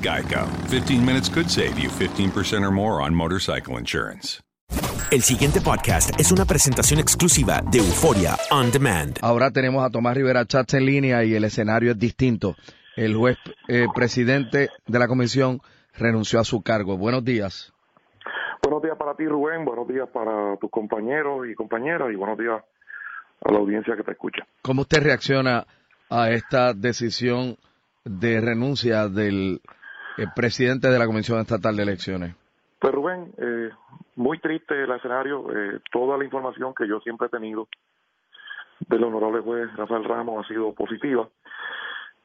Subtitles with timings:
[0.00, 0.46] Geico.
[0.68, 4.40] 15 minutes could save you 15% or more on motorcycle insurance.
[5.10, 9.18] El siguiente podcast es una presentación exclusiva de Euforia On Demand.
[9.22, 12.56] Ahora tenemos a Tomás Rivera Chats en línea y el escenario es distinto.
[12.94, 13.38] El juez
[13.68, 15.60] eh, presidente de la comisión
[15.96, 16.98] renunció a su cargo.
[16.98, 17.72] Buenos días.
[18.62, 19.64] Buenos días para ti, Rubén.
[19.64, 22.12] Buenos días para tus compañeros y compañeras.
[22.12, 22.62] Y buenos días
[23.46, 24.46] a la audiencia que te escucha.
[24.60, 25.66] ¿Cómo usted reacciona
[26.10, 27.56] a esta decisión
[28.04, 29.62] de renuncia del
[30.18, 32.34] eh, presidente de la Comisión Estatal de Elecciones?
[32.78, 33.70] Pues Rubén, eh,
[34.16, 35.46] muy triste el escenario.
[35.50, 37.68] Eh, toda la información que yo siempre he tenido
[38.88, 41.28] del honorable juez Rafael Ramos ha sido positiva.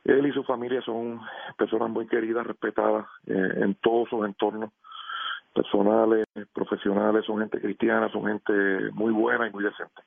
[0.04, 1.22] Él y su familia son
[1.58, 4.72] personas muy queridas, respetadas eh, en todos sus entornos
[5.56, 8.54] personales, profesionales, son gente cristiana, son gente
[8.92, 10.02] muy buena y muy decente.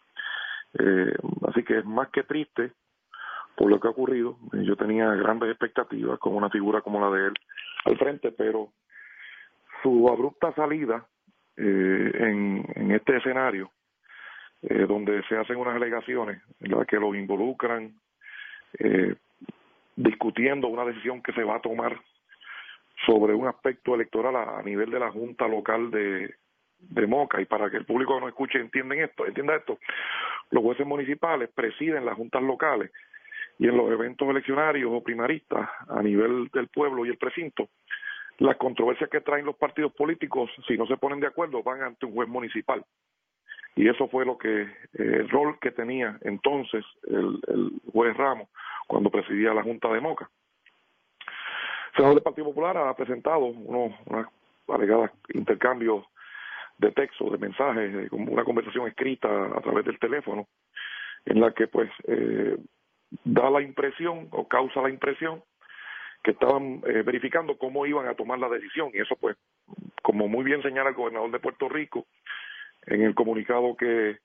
[1.48, 2.72] Así que es más que triste
[3.56, 4.38] por lo que ha ocurrido.
[4.52, 7.34] Eh, Yo tenía grandes expectativas con una figura como la de él
[7.86, 8.72] al frente, pero
[9.82, 11.06] su abrupta salida
[11.56, 13.70] eh, en, este escenario,
[14.62, 17.94] eh, donde se hacen unas alegaciones en las que los involucran
[19.94, 21.98] discutiendo una decisión que se va a tomar
[23.06, 26.34] sobre un aspecto electoral a, nivel de la Junta Local de,
[26.78, 29.78] de Moca y para que el público nos escuche entienden esto, entienda esto,
[30.50, 32.90] los jueces municipales presiden las juntas locales
[33.58, 37.68] y en los eventos eleccionarios o primaristas a nivel del pueblo y el precinto,
[38.38, 42.06] las controversias que traen los partidos políticos, si no se ponen de acuerdo, van ante
[42.06, 42.84] un juez municipal.
[43.74, 47.40] Y eso fue lo que, eh, el rol que tenía entonces el,
[47.92, 48.48] juez Ramos
[48.86, 50.30] cuando presidía la Junta de Moca.
[51.20, 54.26] El senador del Partido Popular ha presentado unos, unas
[54.68, 56.04] alegadas intercambios
[56.78, 60.46] de texto, de mensajes, como una conversación escrita a través del teléfono,
[61.24, 62.56] en la que pues eh,
[63.24, 65.42] da la impresión o causa la impresión
[66.22, 68.90] que estaban eh, verificando cómo iban a tomar la decisión.
[68.92, 69.36] Y eso pues
[70.02, 72.06] como muy bien señala el gobernador de Puerto Rico
[72.86, 74.18] en el comunicado que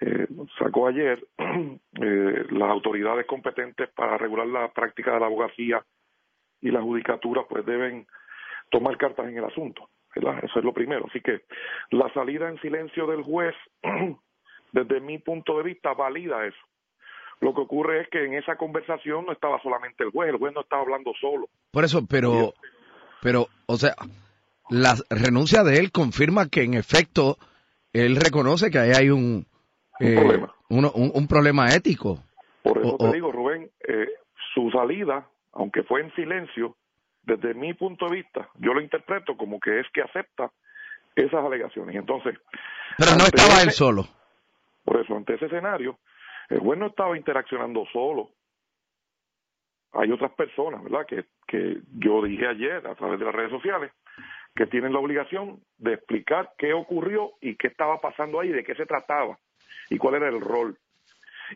[0.00, 0.26] eh,
[0.58, 5.84] sacó ayer eh, las autoridades competentes para regular la práctica de la abogacía
[6.60, 8.06] y la judicatura pues deben
[8.70, 11.06] tomar cartas en el asunto eso es lo primero.
[11.08, 11.42] Así que
[11.90, 13.54] la salida en silencio del juez
[14.72, 16.58] desde mi punto de vista valida eso
[17.40, 20.52] lo que ocurre es que en esa conversación no estaba solamente el juez, el juez
[20.54, 21.48] no estaba hablando solo.
[21.70, 22.52] Por eso, pero,
[23.22, 23.94] pero, o sea,
[24.68, 27.36] la renuncia de él confirma que en efecto
[27.92, 29.46] él reconoce que ahí hay un,
[30.00, 30.54] Un eh, problema.
[30.68, 32.22] uno- un, un problema ético.
[32.62, 34.08] Por eso O- te o- digo, Rubén, eh,
[34.54, 36.76] su salida, aunque fue en silencio,
[37.22, 40.50] desde mi punto de vista, yo lo interpreto como que es que acepta
[41.16, 41.96] esas alegaciones.
[41.96, 42.36] Entonces,
[42.98, 44.06] pero no estaba él solo.
[44.84, 45.98] Por eso, ante ese escenario,
[46.50, 48.30] el juez no estaba interaccionando solo.
[49.92, 51.06] Hay otras personas, ¿verdad?
[51.06, 53.92] Que, que yo dije ayer a través de las redes sociales
[54.54, 58.74] que tienen la obligación de explicar qué ocurrió y qué estaba pasando ahí, de qué
[58.74, 59.38] se trataba
[59.88, 60.76] y cuál era el rol.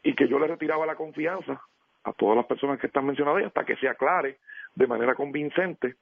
[0.02, 1.60] Y que yo le retiraba la confianza
[2.04, 4.38] a todas las personas que están mencionadas ahí hasta que se aclare
[4.74, 5.96] de manera convincente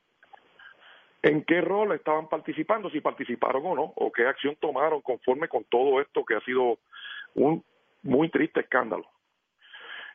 [1.23, 5.65] en qué rol estaban participando, si participaron o no, o qué acción tomaron conforme con
[5.65, 6.79] todo esto que ha sido
[7.35, 7.65] un
[8.03, 9.07] muy triste escándalo.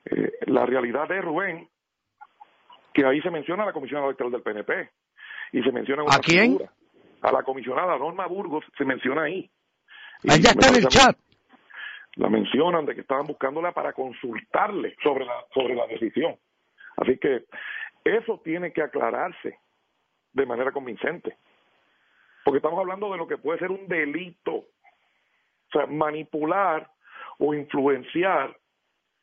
[0.06, 1.70] Eh, la realidad de Rubén,
[2.94, 4.90] que ahí se menciona a la comisionada electoral del PNP,
[5.52, 6.58] y se menciona ¿A quién?
[7.22, 9.50] a la comisionada Norma Burgos, se menciona ahí.
[10.28, 11.18] Allá está en el chat.
[12.16, 16.36] La mencionan de que estaban buscándola para consultarle sobre la, sobre la decisión.
[16.98, 17.46] Así que
[18.04, 19.60] eso tiene que aclararse
[20.34, 21.38] de manera convincente.
[22.44, 24.54] Porque estamos hablando de lo que puede ser un delito.
[24.56, 26.90] O sea, manipular
[27.38, 28.58] o influenciar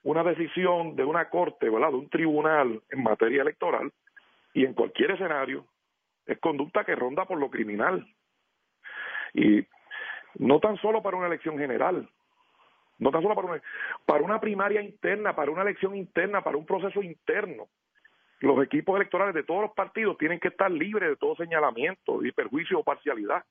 [0.02, 1.90] una decisión de una corte, ¿verdad?
[1.90, 3.92] De un tribunal en materia electoral
[4.52, 5.66] y en cualquier escenario
[6.26, 8.06] es conducta que ronda por lo criminal.
[9.32, 9.66] Y
[10.38, 12.08] no tan solo para una elección general,
[12.98, 13.62] no tan solo para una,
[14.06, 17.68] para una primaria interna, para una elección interna, para un proceso interno.
[18.40, 22.32] Los equipos electorales de todos los partidos tienen que estar libres de todo señalamiento, y
[22.32, 23.44] perjuicio o parcialidad.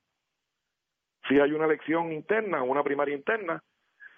[1.27, 3.63] Si hay una elección interna o una primaria interna,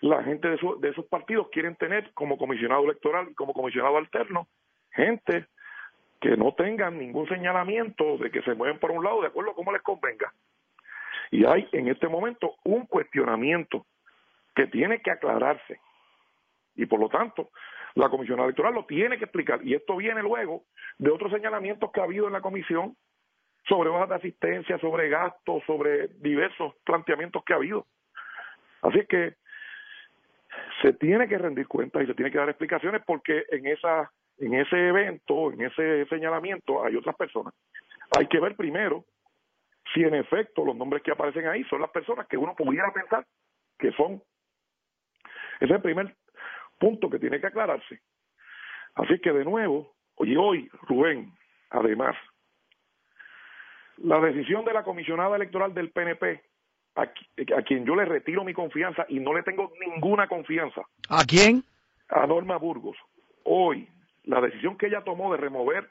[0.01, 4.47] la gente de, de esos partidos quieren tener como comisionado electoral y como comisionado alterno
[4.91, 5.47] gente
[6.21, 9.55] que no tengan ningún señalamiento de que se mueven por un lado de acuerdo a
[9.55, 10.33] cómo les convenga.
[11.31, 13.85] Y hay en este momento un cuestionamiento
[14.55, 15.79] que tiene que aclararse.
[16.75, 17.49] Y por lo tanto,
[17.95, 19.59] la comisión electoral lo tiene que explicar.
[19.63, 20.63] Y esto viene luego
[20.97, 22.95] de otros señalamientos que ha habido en la comisión
[23.67, 27.85] sobre hojas de asistencia, sobre gastos, sobre diversos planteamientos que ha habido.
[28.81, 29.35] Así que
[30.85, 34.53] se tiene que rendir cuentas y se tiene que dar explicaciones porque en esa en
[34.53, 37.53] ese evento, en ese señalamiento, hay otras personas.
[38.19, 39.05] Hay que ver primero
[39.93, 43.25] si en efecto los nombres que aparecen ahí son las personas que uno pudiera pensar
[43.79, 44.21] que son.
[45.55, 46.15] Ese es el primer
[46.77, 48.01] punto que tiene que aclararse.
[48.93, 51.33] Así que de nuevo, y hoy, Rubén,
[51.71, 52.15] además,
[53.97, 56.43] la decisión de la comisionada electoral del PNP,
[56.95, 60.81] a, a, quien yo le retiro mi confianza y no le tengo ninguna confianza.
[61.09, 61.63] ¿A quién?
[62.09, 62.97] A Norma Burgos.
[63.43, 63.87] Hoy,
[64.23, 65.89] la decisión que ella tomó de remover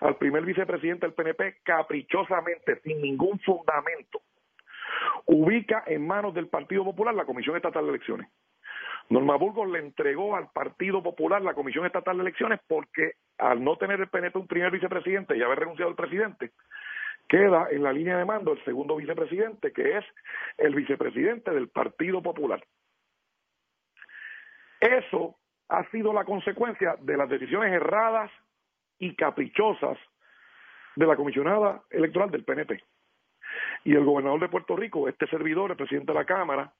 [0.00, 4.22] al primer vicepresidente del PNP caprichosamente, sin ningún fundamento,
[5.26, 8.28] ubica en manos del Partido Popular la Comisión Estatal de Elecciones.
[9.10, 13.76] Norma Burgos le entregó al Partido Popular la Comisión Estatal de Elecciones porque al no
[13.76, 16.52] tener el PNP un primer vicepresidente y haber renunciado al presidente,
[17.28, 20.04] queda en la línea de mando el segundo vicepresidente, que es
[20.56, 22.64] el vicepresidente del Partido Popular.
[24.80, 25.36] Eso
[25.68, 28.30] ha sido la consecuencia de las decisiones erradas
[28.98, 29.98] y caprichosas
[30.96, 32.82] de la comisionada electoral del PNP.
[33.84, 36.72] Y el gobernador de Puerto Rico, este servidor, el presidente de la Cámara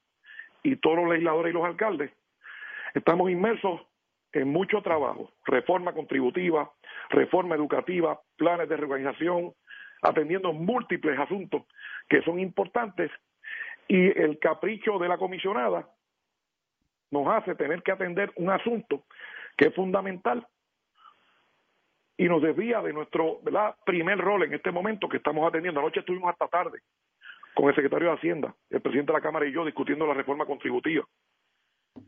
[0.62, 2.10] y todos los legisladores y los alcaldes,
[2.94, 3.80] estamos inmersos
[4.32, 6.70] en mucho trabajo, reforma contributiva,
[7.10, 9.54] reforma educativa, planes de reorganización,
[10.02, 11.62] atendiendo múltiples asuntos
[12.08, 13.10] que son importantes
[13.86, 15.88] y el capricho de la comisionada
[17.10, 19.04] nos hace tener que atender un asunto
[19.56, 20.46] que es fundamental
[22.16, 23.40] y nos desvía de nuestro
[23.86, 25.80] primer rol en este momento que estamos atendiendo.
[25.80, 26.80] Anoche estuvimos hasta tarde
[27.54, 30.44] con el secretario de Hacienda, el presidente de la Cámara y yo discutiendo la reforma
[30.44, 31.04] contributiva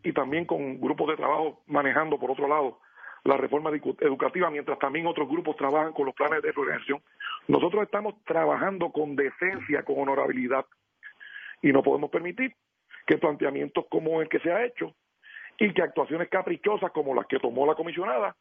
[0.02, 2.80] y también con grupos de trabajo manejando, por otro lado,
[3.24, 7.02] la reforma educativa, mientras también otros grupos trabajan con los planes de reorganización.
[7.50, 10.64] Nosotros estamos trabajando con decencia, con honorabilidad,
[11.60, 12.54] y no podemos permitir
[13.06, 14.94] que planteamientos como el que se ha hecho
[15.58, 18.36] y que actuaciones caprichosas como las que tomó la comisionada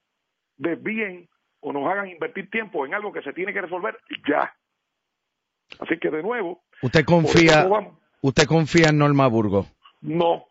[0.57, 1.27] desvíen
[1.59, 3.97] o nos hagan invertir tiempo en algo que se tiene que resolver
[4.27, 4.53] ya.
[5.79, 7.67] Así que de nuevo, ¿usted confía
[8.21, 9.65] usted confía en Norma Burgo?
[10.01, 10.45] No.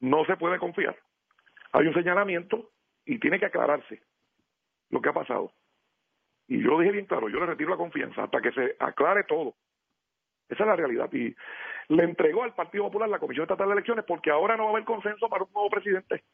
[0.00, 0.96] No se puede confiar.
[1.72, 2.70] Hay un señalamiento
[3.04, 4.00] y tiene que aclararse
[4.88, 5.52] lo que ha pasado.
[6.48, 9.54] Y yo dije bien claro, yo le retiro la confianza hasta que se aclare todo.
[10.48, 11.12] Esa es la realidad.
[11.12, 11.36] Y
[11.88, 14.72] le entregó al Partido Popular la Comisión Estatal de Elecciones porque ahora no va a
[14.72, 16.24] haber consenso para un nuevo presidente.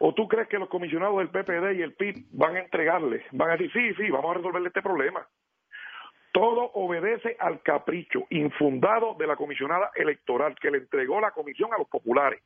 [0.00, 3.50] ¿O tú crees que los comisionados del PPD y el PIB van a entregarle, van
[3.50, 5.26] a decir, sí, sí, vamos a resolverle este problema?
[6.32, 11.78] Todo obedece al capricho infundado de la comisionada electoral que le entregó la comisión a
[11.78, 12.42] los populares.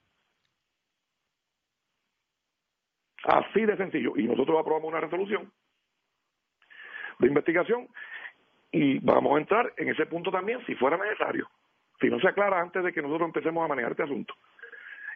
[3.25, 4.13] Así de sencillo.
[4.17, 5.51] Y nosotros aprobamos una resolución
[7.19, 7.89] de investigación
[8.71, 11.49] y vamos a entrar en ese punto también si fuera necesario,
[12.01, 14.35] si no se aclara antes de que nosotros empecemos a manejar este asunto.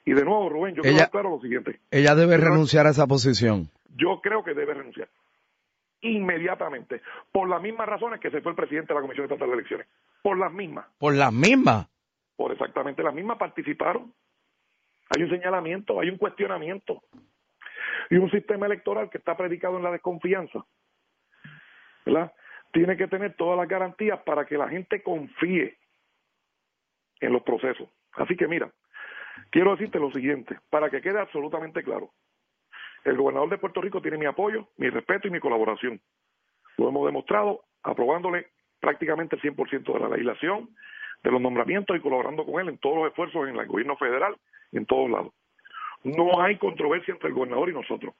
[0.04, 1.78] Y de nuevo, Rubén, yo quiero claro lo siguiente.
[1.90, 3.68] Ella debe renunciar a esa posición.
[3.94, 5.08] Yo creo que debe renunciar
[6.02, 9.54] inmediatamente, por las mismas razones que se fue el presidente de la Comisión Estatal de
[9.54, 9.86] Elecciones.
[10.20, 10.86] Por las mismas.
[10.98, 11.88] ¿Por las mismas?
[12.36, 14.12] Por exactamente las mismas participaron.
[15.14, 17.02] Hay un señalamiento, hay un cuestionamiento.
[18.10, 20.64] Y un sistema electoral que está predicado en la desconfianza.
[22.72, 25.76] Tiene que tener todas las garantías para que la gente confíe
[27.20, 27.88] en los procesos.
[28.14, 28.70] Así que mira,
[29.50, 32.10] quiero decirte lo siguiente, para que quede absolutamente claro.
[33.04, 36.00] El gobernador de Puerto Rico tiene mi apoyo, mi respeto y mi colaboración.
[36.78, 38.48] Lo hemos demostrado aprobándole
[38.80, 40.70] prácticamente el 100% de la legislación,
[41.22, 44.36] de los nombramientos y colaborando con él en todos los esfuerzos en el gobierno federal
[44.70, 45.32] y en todos lados.
[46.04, 48.14] No hay controversia entre el gobernador y nosotros.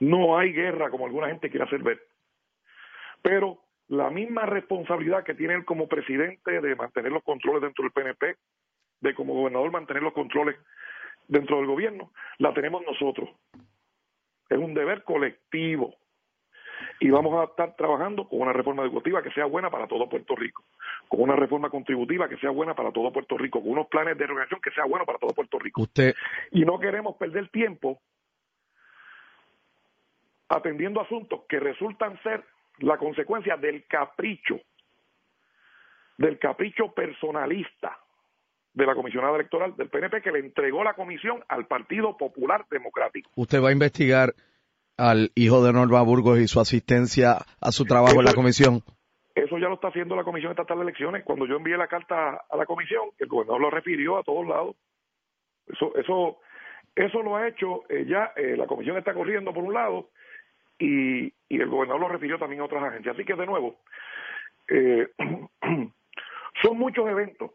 [0.00, 2.00] No hay guerra como alguna gente quiere hacer ver.
[3.22, 3.58] Pero
[3.88, 8.36] la misma responsabilidad que tiene él como presidente de mantener los controles dentro del PNP,
[9.00, 10.56] de como gobernador mantener los controles
[11.28, 13.30] dentro del gobierno, la tenemos nosotros.
[14.48, 15.94] Es un deber colectivo.
[17.00, 20.34] Y vamos a estar trabajando con una reforma educativa que sea buena para todo Puerto
[20.34, 20.64] Rico,
[21.08, 24.24] con una reforma contributiva que sea buena para todo Puerto Rico, con unos planes de
[24.24, 25.82] erogación que sea bueno para todo Puerto Rico.
[25.82, 26.14] Usted...
[26.52, 28.00] Y no queremos perder tiempo
[30.48, 32.44] atendiendo asuntos que resultan ser
[32.78, 34.60] la consecuencia del capricho,
[36.18, 37.98] del capricho personalista
[38.72, 43.30] de la comisionada electoral del PNP que le entregó la comisión al Partido Popular Democrático.
[43.34, 44.34] ¿Usted va a investigar
[44.98, 48.82] al hijo de Norma Burgos y su asistencia a su trabajo en la comisión?
[49.34, 51.24] Eso ya lo está haciendo la Comisión Estatal de Elecciones.
[51.24, 54.76] Cuando yo envié la carta a la comisión, el gobernador lo refirió a todos lados.
[55.66, 56.38] Eso, eso,
[56.94, 60.08] eso lo ha hecho eh, ya, eh, la comisión está corriendo por un lado
[60.78, 63.14] y, y el gobernador lo refirió también a otras agencias.
[63.14, 63.80] Así que de nuevo,
[64.68, 65.08] eh,
[66.62, 67.52] son muchos eventos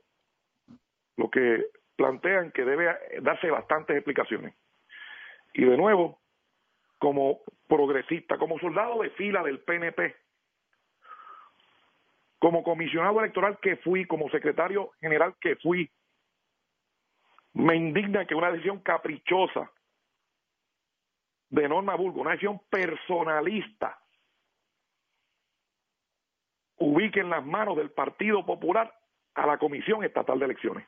[1.18, 4.56] lo que plantean que debe darse bastantes explicaciones.
[5.54, 6.20] Y de nuevo,
[6.98, 10.16] como progresista, como soldado de fila del PNP,
[12.40, 15.92] como comisionado electoral que fui, como secretario general que fui,
[17.54, 19.70] me indigna que una decisión caprichosa
[21.52, 24.00] de Norma Burgo, una decisión personalista,
[26.78, 28.92] ubique en las manos del Partido Popular
[29.36, 30.88] a la Comisión Estatal de Elecciones.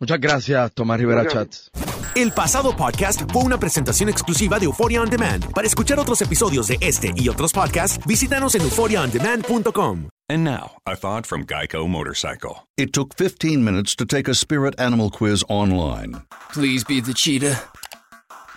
[0.00, 1.70] Muchas gracias, Tomás Rivera Chats.
[2.14, 5.52] El pasado podcast fue una presentación exclusiva de Euphoria On Demand.
[5.52, 10.08] Para escuchar otros episodios de este y otros podcasts, visítanos en euphoriaondemand.com.
[10.28, 12.66] And now, a thought from Geico Motorcycle.
[12.76, 16.22] It took 15 minutes to take a spirit animal quiz online.
[16.52, 17.56] Please be the cheetah.